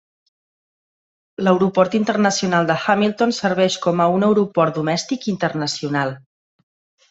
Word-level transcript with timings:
L'Aeroport 1.47 1.97
Internacional 1.99 2.71
de 2.73 2.79
Hamilton 2.87 3.35
serveix 3.43 3.77
com 3.87 4.03
a 4.07 4.11
un 4.17 4.29
aeroport 4.31 4.83
domèstic 4.83 5.31
i 5.33 5.33
internacional. 5.39 6.19